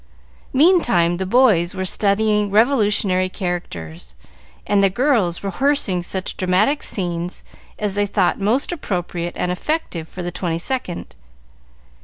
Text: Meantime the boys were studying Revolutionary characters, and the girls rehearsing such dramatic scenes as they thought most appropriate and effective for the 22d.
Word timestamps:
Meantime 0.51 1.17
the 1.17 1.27
boys 1.27 1.75
were 1.75 1.85
studying 1.85 2.49
Revolutionary 2.49 3.29
characters, 3.29 4.15
and 4.65 4.81
the 4.81 4.89
girls 4.89 5.43
rehearsing 5.43 6.01
such 6.01 6.35
dramatic 6.37 6.81
scenes 6.81 7.43
as 7.77 7.93
they 7.93 8.07
thought 8.07 8.39
most 8.41 8.71
appropriate 8.71 9.35
and 9.37 9.51
effective 9.51 10.07
for 10.07 10.23
the 10.23 10.31
22d. 10.31 11.09